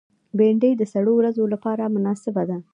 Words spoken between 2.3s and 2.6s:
ده